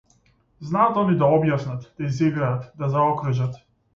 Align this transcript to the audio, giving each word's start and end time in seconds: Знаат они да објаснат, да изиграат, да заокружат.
Знаат 0.69 0.95
они 1.01 1.17
да 1.19 1.27
објаснат, 1.35 1.85
да 1.99 2.07
изиграат, 2.09 2.65
да 2.83 2.91
заокружат. 2.97 3.63